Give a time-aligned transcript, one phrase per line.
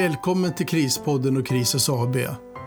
[0.00, 2.16] Välkommen till Krispodden och Krisas AB.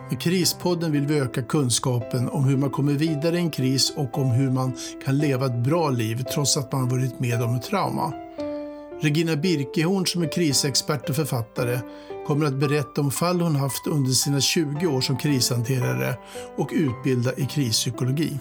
[0.09, 4.17] Med Krispodden vill vi öka kunskapen om hur man kommer vidare i en kris och
[4.17, 4.73] om hur man
[5.05, 8.13] kan leva ett bra liv trots att man varit med om ett trauma.
[9.01, 11.79] Regina Birkehorn som är krisexpert och författare
[12.27, 16.17] kommer att berätta om fall hon haft under sina 20 år som krishanterare
[16.57, 18.39] och utbilda i krispsykologi.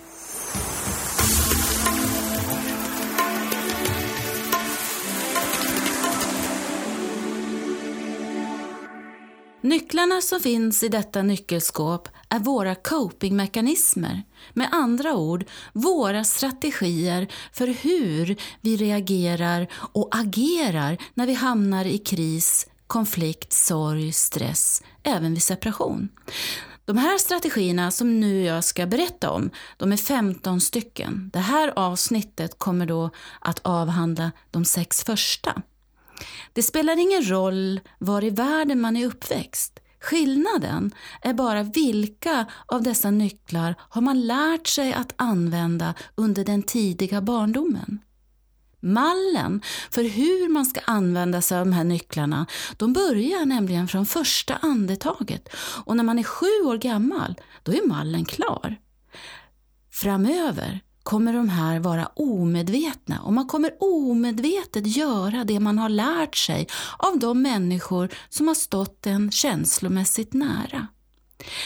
[9.93, 14.23] Nycklarna som finns i detta nyckelskåp är våra copingmekanismer.
[14.53, 21.99] Med andra ord, våra strategier för hur vi reagerar och agerar när vi hamnar i
[21.99, 26.09] kris, konflikt, sorg, stress, även vid separation.
[26.85, 31.31] De här strategierna som nu jag ska berätta om, de är 15 stycken.
[31.33, 35.63] Det här avsnittet kommer då att avhandla de sex första.
[36.53, 39.79] Det spelar ingen roll var i världen man är uppväxt.
[40.03, 46.63] Skillnaden är bara vilka av dessa nycklar har man lärt sig att använda under den
[46.63, 47.99] tidiga barndomen.
[48.81, 54.07] Mallen för hur man ska använda sig av de här nycklarna, de börjar nämligen från
[54.07, 55.49] första andetaget
[55.85, 58.77] och när man är sju år gammal, då är mallen klar.
[59.91, 66.37] Framöver kommer de här vara omedvetna och man kommer omedvetet göra det man har lärt
[66.37, 70.87] sig av de människor som har stått en känslomässigt nära.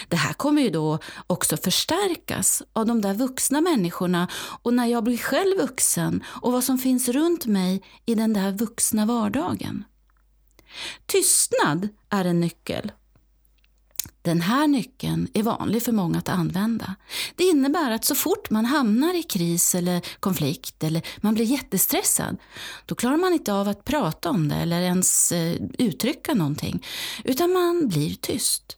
[0.08, 4.28] Det här kommer ju då också förstärkas av de där vuxna människorna
[4.62, 8.52] och när jag blir själv vuxen och vad som finns runt mig i den där
[8.52, 9.84] vuxna vardagen.
[11.06, 12.92] Tystnad är en nyckel
[14.27, 16.94] den här nyckeln är vanlig för många att använda.
[17.36, 22.36] Det innebär att så fort man hamnar i kris eller konflikt eller man blir jättestressad,
[22.87, 26.87] då klarar man inte av att prata om det eller ens eh, uttrycka någonting,
[27.25, 28.75] utan man blir tyst.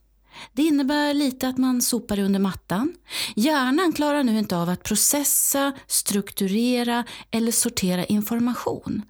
[0.53, 2.95] Det innebär lite att man sopar under mattan.
[3.37, 9.03] Hjärnan klarar nu inte av att processa, strukturera eller sortera information.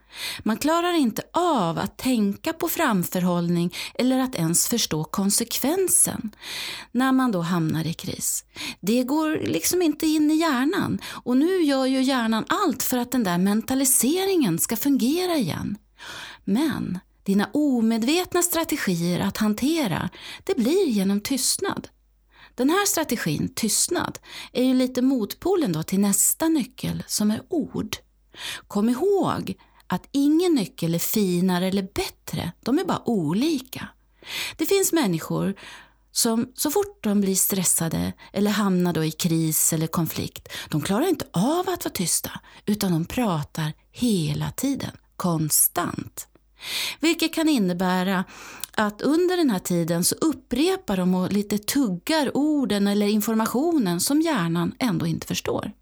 [0.43, 6.31] Man klarar inte av att tänka på framförhållning eller att ens förstå konsekvensen
[6.93, 8.44] när man då hamnar i kris.
[8.81, 13.12] Det går liksom inte in i hjärnan och nu gör ju hjärnan allt för att
[13.12, 15.77] den där mentaliseringen ska fungera igen.
[16.44, 20.11] Men dina omedvetna strategier att hantera,
[20.44, 21.89] det blir genom tystnad.
[22.55, 24.19] Den här strategin, tystnad,
[24.53, 27.97] är ju lite motpolen då till nästa nyckel som är ord.
[28.69, 29.55] Kom ihåg
[29.87, 33.88] att ingen nyckel är finare eller bättre, de är bara olika.
[34.56, 35.55] Det finns människor
[36.12, 41.09] som så fort de blir stressade eller hamnar då i kris eller konflikt, de klarar
[41.09, 42.31] inte av att vara tysta
[42.67, 46.28] utan de pratar hela tiden, konstant.
[47.00, 48.24] Vilket kan innebära
[48.72, 54.20] att under den här tiden så upprepar de och lite tuggar orden eller informationen som
[54.20, 55.72] hjärnan ändå inte förstår.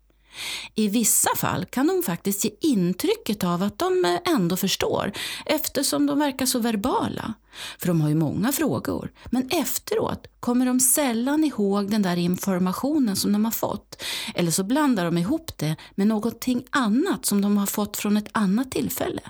[0.75, 5.13] I vissa fall kan de faktiskt ge intrycket av att de ändå förstår
[5.47, 7.35] eftersom de verkar så verbala.
[7.79, 9.13] För de har ju många frågor.
[9.31, 14.03] Men efteråt kommer de sällan ihåg den där informationen som de har fått.
[14.35, 18.29] Eller så blandar de ihop det med någonting annat som de har fått från ett
[18.33, 19.23] annat tillfälle.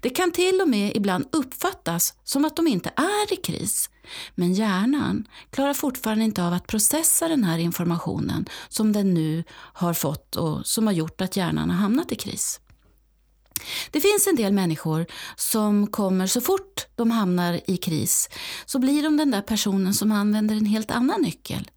[0.00, 3.90] Det kan till och med ibland uppfattas som att de inte är i kris.
[4.34, 9.94] Men hjärnan klarar fortfarande inte av att processa den här informationen som den nu har
[9.94, 12.60] fått och som har gjort att hjärnan har hamnat i kris.
[13.90, 15.06] Det finns en del människor
[15.36, 18.28] som kommer så fort de hamnar i kris
[18.66, 21.70] så blir de den där personen som använder en helt annan nyckel.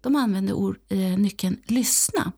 [0.00, 2.32] De använder eh, nyckeln lyssna.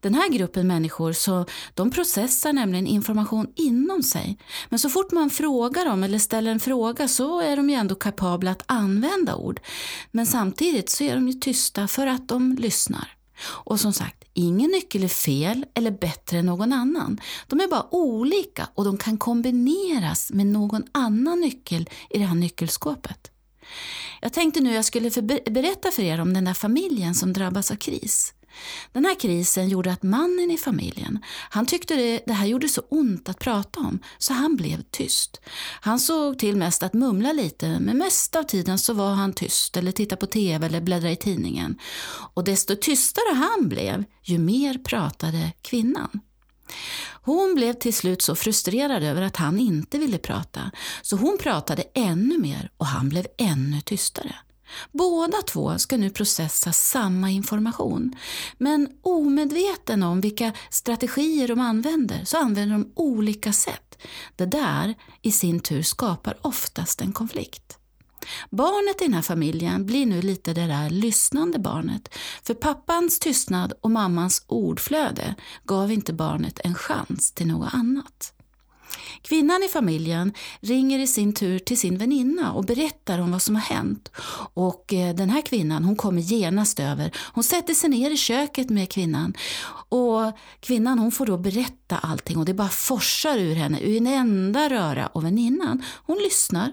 [0.00, 4.38] Den här gruppen människor så, de processar nämligen information inom sig.
[4.68, 7.94] Men så fort man frågar dem eller ställer en fråga så är de ju ändå
[7.94, 9.60] kapabla att använda ord.
[10.10, 13.12] Men samtidigt så är de ju tysta för att de lyssnar.
[13.44, 17.20] Och som sagt, ingen nyckel är fel eller bättre än någon annan.
[17.46, 22.34] De är bara olika och de kan kombineras med någon annan nyckel i det här
[22.34, 23.30] nyckelskåpet.
[24.20, 25.10] Jag tänkte nu jag skulle
[25.50, 28.32] berätta för er om den där familjen som drabbas av kris.
[28.92, 31.18] Den här krisen gjorde att mannen i familjen,
[31.50, 35.40] han tyckte det, det här gjorde så ont att prata om, så han blev tyst.
[35.80, 39.76] Han såg till mest att mumla lite, men mest av tiden så var han tyst
[39.76, 41.78] eller tittade på TV eller bläddrade i tidningen.
[42.34, 46.20] Och desto tystare han blev, ju mer pratade kvinnan.
[47.22, 50.70] Hon blev till slut så frustrerad över att han inte ville prata,
[51.02, 54.34] så hon pratade ännu mer och han blev ännu tystare.
[54.92, 58.16] Båda två ska nu processa samma information,
[58.58, 64.02] men omedveten om vilka strategier de använder så använder de olika sätt.
[64.36, 67.78] Det där i sin tur skapar oftast en konflikt.
[68.50, 72.14] Barnet i den här familjen blir nu lite det där lyssnande barnet.
[72.42, 75.34] För pappans tystnad och mammans ordflöde
[75.64, 78.32] gav inte barnet en chans till något annat.
[79.22, 83.54] Kvinnan i familjen ringer i sin tur till sin väninna och berättar om vad som
[83.54, 84.10] har hänt.
[84.54, 87.16] Och eh, den här kvinnan hon kommer genast över.
[87.32, 89.34] Hon sätter sig ner i köket med kvinnan.
[89.88, 94.06] Och Kvinnan hon får då berätta allting och det bara forsar ur henne ur en
[94.06, 95.06] enda röra.
[95.06, 96.72] Och väninnan hon lyssnar.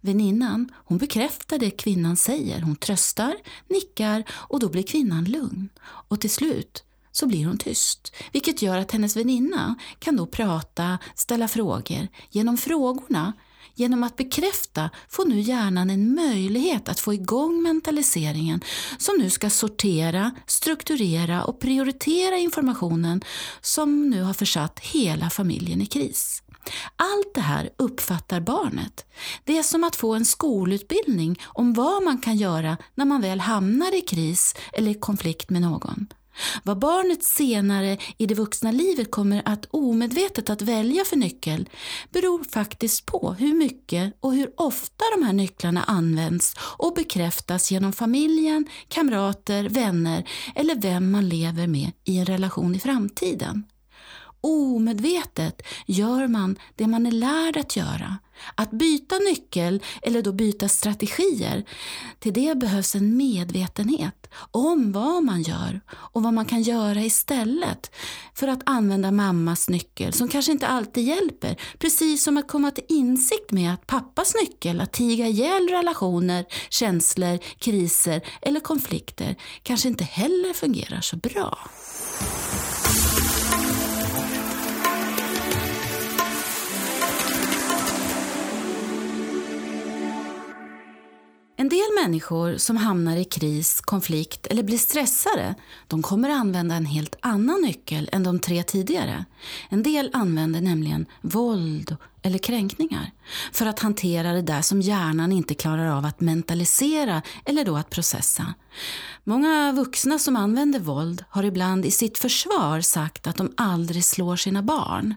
[0.00, 2.60] Väninnan hon bekräftar det kvinnan säger.
[2.60, 3.34] Hon tröstar,
[3.68, 5.68] nickar och då blir kvinnan lugn.
[5.82, 6.84] Och till slut
[7.20, 12.08] så blir hon tyst, vilket gör att hennes väninna kan då prata, ställa frågor.
[12.30, 13.32] Genom frågorna,
[13.74, 18.60] genom att bekräfta, får nu hjärnan en möjlighet att få igång mentaliseringen
[18.98, 23.22] som nu ska sortera, strukturera och prioritera informationen
[23.60, 26.42] som nu har försatt hela familjen i kris.
[26.96, 29.04] Allt det här uppfattar barnet.
[29.44, 33.40] Det är som att få en skolutbildning om vad man kan göra när man väl
[33.40, 36.06] hamnar i kris eller konflikt med någon.
[36.62, 41.68] Vad barnet senare i det vuxna livet kommer att omedvetet att välja för nyckel
[42.10, 47.92] beror faktiskt på hur mycket och hur ofta de här nycklarna används och bekräftas genom
[47.92, 53.64] familjen, kamrater, vänner eller vem man lever med i en relation i framtiden.
[54.40, 58.18] Omedvetet gör man det man är lärd att göra.
[58.54, 61.64] Att byta nyckel eller då byta strategier,
[62.18, 67.90] till det behövs en medvetenhet om vad man gör och vad man kan göra istället
[68.34, 71.56] för att använda mammas nyckel som kanske inte alltid hjälper.
[71.78, 77.38] Precis som att komma till insikt med att pappas nyckel att tiga ihjäl relationer, känslor,
[77.58, 81.58] kriser eller konflikter kanske inte heller fungerar så bra.
[91.60, 95.54] En del människor som hamnar i kris, konflikt eller blir stressade,
[95.86, 99.24] de kommer använda en helt annan nyckel än de tre tidigare.
[99.68, 103.10] En del använder nämligen våld eller kränkningar
[103.52, 107.90] för att hantera det där som hjärnan inte klarar av att mentalisera eller då att
[107.90, 108.54] processa.
[109.24, 114.36] Många vuxna som använder våld har ibland i sitt försvar sagt att de aldrig slår
[114.36, 115.14] sina barn.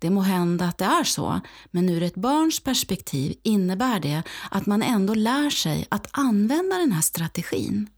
[0.00, 4.66] Det må hända att det är så, men ur ett barns perspektiv innebär det att
[4.66, 7.88] man ändå lär sig att använda den här strategin.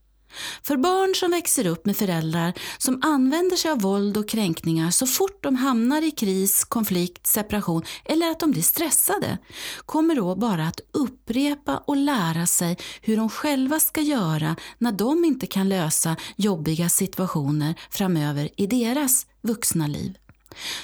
[0.62, 5.06] För barn som växer upp med föräldrar som använder sig av våld och kränkningar så
[5.06, 9.38] fort de hamnar i kris, konflikt, separation eller att de blir stressade
[9.86, 15.24] kommer då bara att upprepa och lära sig hur de själva ska göra när de
[15.24, 20.16] inte kan lösa jobbiga situationer framöver i deras vuxna liv.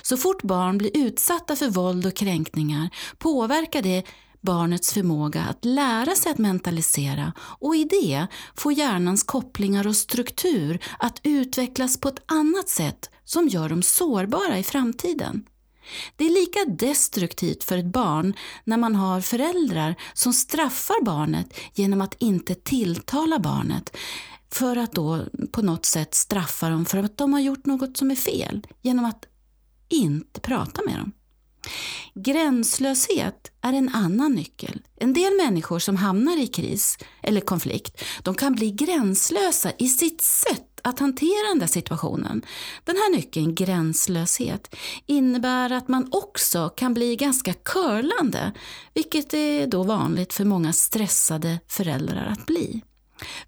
[0.02, 4.04] Så fort barn blir utsatta för våld och kränkningar påverkar det
[4.40, 8.26] barnets förmåga att lära sig att mentalisera och i det
[8.56, 14.58] får hjärnans kopplingar och struktur att utvecklas på ett annat sätt som gör dem sårbara
[14.58, 15.44] i framtiden.
[16.16, 22.00] Det är lika destruktivt för ett barn när man har föräldrar som straffar barnet genom
[22.00, 23.96] att inte tilltala barnet
[24.52, 28.10] för att då på något sätt straffa dem för att de har gjort något som
[28.10, 29.24] är fel genom att
[29.88, 31.12] inte prata med dem.
[32.14, 34.82] Gränslöshet är en annan nyckel.
[34.96, 40.20] En del människor som hamnar i kris eller konflikt, de kan bli gränslösa i sitt
[40.20, 42.42] sätt att hantera den där situationen.
[42.84, 44.74] Den här nyckeln, gränslöshet,
[45.06, 48.52] innebär att man också kan bli ganska curlande,
[48.94, 52.82] vilket är då vanligt för många stressade föräldrar att bli.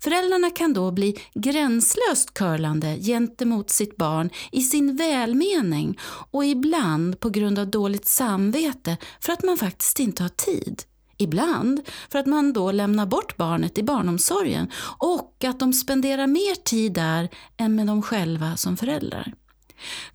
[0.01, 5.99] Föräldrarna kan då bli gränslöst curlande gentemot sitt barn i sin välmening
[6.31, 10.83] och ibland på grund av dåligt samvete för att man faktiskt inte har tid.
[11.17, 16.55] Ibland för att man då lämnar bort barnet i barnomsorgen och att de spenderar mer
[16.55, 19.35] tid där än med dem själva som föräldrar.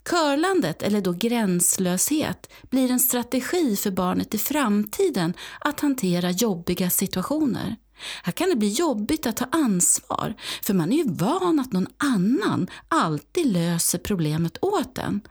[0.09, 7.75] Körlandet, eller då gränslöshet, blir en strategi för barnet i framtiden att hantera jobbiga situationer.
[8.23, 10.33] Här kan det bli jobbigt att ta ansvar,
[10.63, 15.21] för man är ju van att någon annan alltid löser problemet åt en.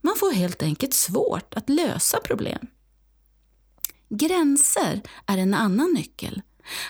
[0.00, 2.66] Man får helt enkelt svårt att lösa problem.
[4.10, 6.42] Gränser är en annan nyckel.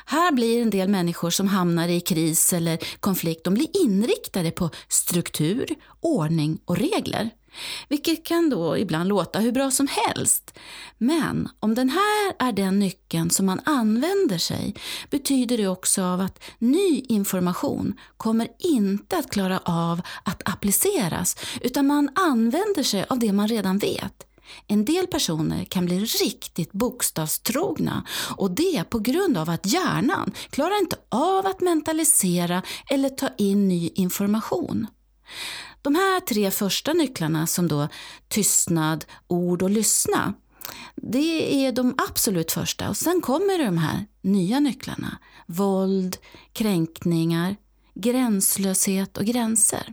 [0.04, 4.70] Här blir en del människor som hamnar i kris eller konflikt, de blir inriktade på
[4.88, 7.30] struktur, ordning och regler.
[7.88, 10.58] Vilket kan då ibland låta hur bra som helst.
[10.98, 14.74] Men om den här är den nyckeln som man använder sig
[15.10, 21.86] betyder det också av att ny information kommer inte att klara av att appliceras utan
[21.86, 24.24] man använder sig av det man redan vet.
[24.66, 28.04] En del personer kan bli riktigt bokstavstrogna
[28.36, 33.68] och det på grund av att hjärnan klarar inte av att mentalisera eller ta in
[33.68, 34.86] ny information.
[35.88, 37.88] De här tre första nycklarna som då
[38.28, 40.34] tystnad, ord och lyssna
[40.96, 45.18] det är de absolut första och sen kommer de här nya nycklarna.
[45.46, 46.16] Våld,
[46.52, 47.56] kränkningar,
[47.94, 49.92] gränslöshet och gränser.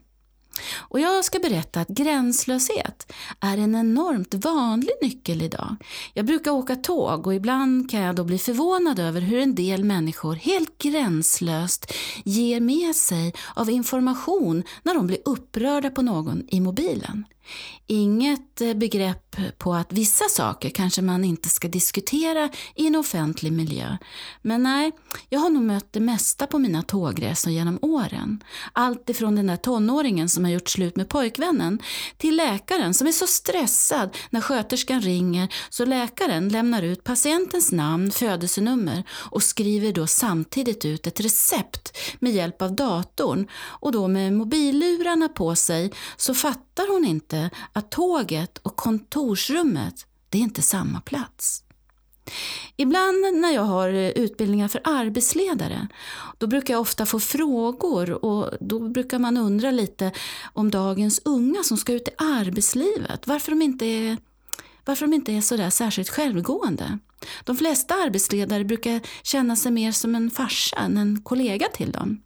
[0.77, 5.75] Och jag ska berätta att gränslöshet är en enormt vanlig nyckel idag.
[6.13, 9.83] Jag brukar åka tåg och ibland kan jag då bli förvånad över hur en del
[9.83, 11.93] människor helt gränslöst
[12.23, 17.25] ger med sig av information när de blir upprörda på någon i mobilen.
[17.87, 23.53] Inget eh, begrepp på att vissa saker kanske man inte ska diskutera i en offentlig
[23.53, 23.97] miljö.
[24.41, 24.91] Men nej,
[25.29, 28.43] jag har nog mött det mesta på mina tågresor genom åren.
[28.73, 31.79] Allt ifrån den där tonåringen som har gjort slut med pojkvännen
[32.17, 38.11] till läkaren som är så stressad när sköterskan ringer så läkaren lämnar ut patientens namn,
[38.11, 44.33] födelsenummer och skriver då samtidigt ut ett recept med hjälp av datorn och då med
[44.33, 47.34] mobillurarna på sig så fattar hon inte
[47.73, 51.61] att tåget och kontorsrummet, det är inte samma plats.
[52.77, 55.87] Ibland när jag har utbildningar för arbetsledare,
[56.37, 60.11] då brukar jag ofta få frågor och då brukar man undra lite
[60.53, 64.17] om dagens unga som ska ut i arbetslivet, varför de inte är,
[64.85, 66.99] varför de inte är sådär särskilt självgående.
[67.43, 72.21] De flesta arbetsledare brukar känna sig mer som en farsa än en kollega till dem.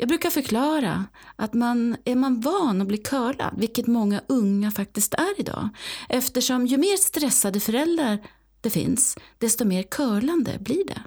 [0.00, 1.04] Jag brukar förklara
[1.36, 5.68] att man, är man van att bli curlad, vilket många unga faktiskt är idag,
[6.08, 8.18] eftersom ju mer stressade föräldrar
[8.60, 11.02] det finns, desto mer curlande blir det.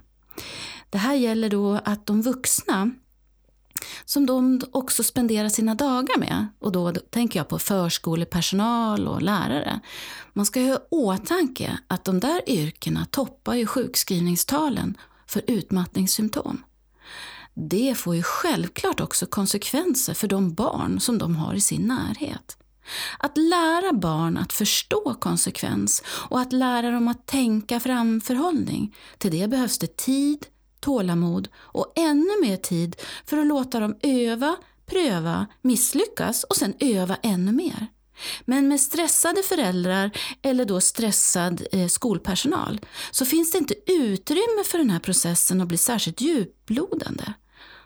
[0.89, 2.91] Det här gäller då att de vuxna
[4.05, 9.79] som de också spenderar sina dagar med, och då tänker jag på förskolepersonal och lärare.
[10.33, 14.97] Man ska ha i åtanke att de där yrkena toppar ju sjukskrivningstalen
[15.27, 16.63] för utmattningssymptom
[17.53, 22.57] det får ju självklart också konsekvenser för de barn som de har i sin närhet.
[23.19, 29.48] Att lära barn att förstå konsekvens och att lära dem att tänka framförhållning, till det
[29.48, 30.45] behövs det tid,
[30.79, 32.95] tålamod och ännu mer tid
[33.25, 34.55] för att låta dem öva,
[34.86, 37.88] pröva, misslyckas och sen öva ännu mer.
[38.45, 42.81] Men med stressade föräldrar eller då stressad eh, skolpersonal
[43.12, 47.33] så finns det inte utrymme för den här processen att bli särskilt djuplodande.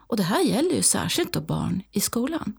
[0.07, 2.53] Och det här gäller ju särskilt då barn i skolan.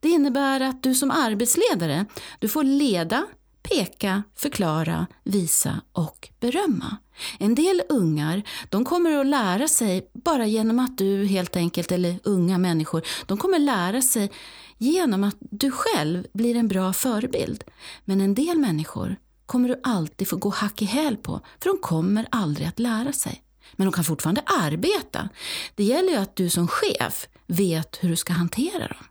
[0.00, 2.06] Det innebär att du som arbetsledare,
[2.38, 3.26] du får leda,
[3.62, 6.96] peka, förklara, visa och berömma.
[7.38, 12.18] En del ungar, de kommer att lära sig bara genom att du helt enkelt, eller
[12.24, 14.30] unga människor, de kommer lära sig
[14.78, 17.64] genom att du själv blir en bra förebild.
[18.04, 21.78] Men en del människor kommer du alltid få gå hack i häl på, för de
[21.78, 23.42] kommer aldrig att lära sig.
[23.72, 25.28] Men de kan fortfarande arbeta.
[25.74, 29.04] Det gäller ju att du som chef vet hur du ska hantera dem.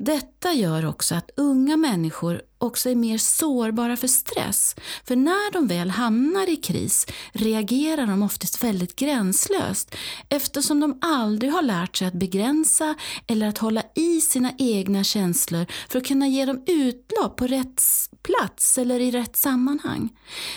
[0.00, 4.76] Detta gör också att unga människor också är mer sårbara för stress.
[5.04, 9.94] För när de väl hamnar i kris reagerar de oftast väldigt gränslöst
[10.28, 12.94] eftersom de aldrig har lärt sig att begränsa
[13.26, 17.82] eller att hålla i sina egna känslor för att kunna ge dem utlopp på rätt
[18.22, 20.08] plats eller i rätt sammanhang.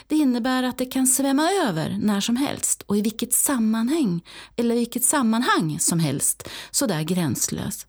[0.07, 4.21] Det innebär att det kan svämma över när som helst och i vilket sammanhang
[4.55, 7.87] eller vilket sammanhang som helst sådär gränslöst.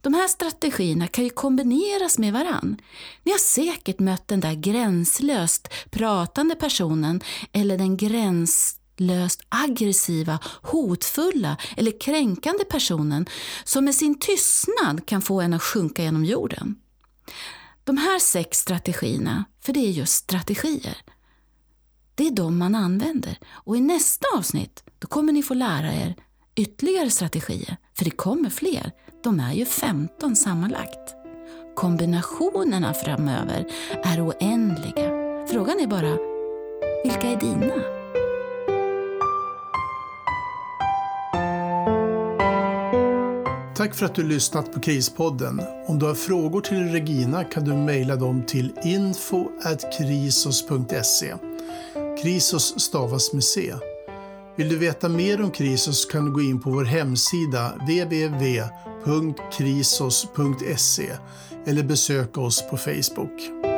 [0.00, 2.76] De här strategierna kan ju kombineras med varann.
[3.22, 7.20] Ni har säkert mött den där gränslöst pratande personen
[7.52, 13.26] eller den gränslöst aggressiva, hotfulla eller kränkande personen
[13.64, 16.76] som med sin tystnad kan få en att sjunka genom jorden.
[17.84, 20.96] De här sex strategierna, för det är just strategier,
[22.14, 23.38] det är de man använder.
[23.44, 26.16] Och i nästa avsnitt då kommer ni få lära er
[26.54, 28.92] ytterligare strategier, för det kommer fler.
[29.22, 31.14] De är ju 15 sammanlagt.
[31.74, 33.66] Kombinationerna framöver
[34.04, 35.10] är oändliga.
[35.50, 36.16] Frågan är bara,
[37.04, 37.74] vilka är dina?
[43.76, 45.60] Tack för att du lyssnat på Krispodden.
[45.86, 51.34] Om du har frågor till Regina kan du mejla dem till info.krisos.se.
[52.22, 53.74] Krisos stavas med C.
[54.56, 58.62] Vill du veta mer om Krisos kan du gå in på vår hemsida www
[59.04, 61.16] www.krisos.se
[61.66, 63.71] eller besöka oss på Facebook.